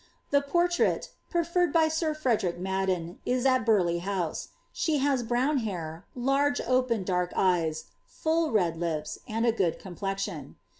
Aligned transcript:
The 0.31 0.41
portrait, 0.41 1.11
preferred 1.29 1.71
by 1.71 1.87
sir 1.87 2.15
Frederick 2.15 2.57
Madden, 2.57 3.19
m 3.27 3.45
at 3.45 3.63
Burleigh 3.63 3.99
House. 3.99 4.47
She 4.73 4.97
has 4.97 5.21
brown 5.21 5.59
hair, 5.59 6.07
large, 6.15 6.59
open, 6.61 7.03
dark 7.03 7.31
eyes, 7.35 7.85
full 8.07 8.49
red 8.49 8.77
lips, 8.77 9.19
and 9.27 9.45
a 9.45 9.51
good 9.51 9.77
complexion. 9.77 10.55